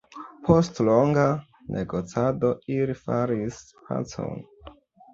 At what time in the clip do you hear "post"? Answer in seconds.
0.45-0.79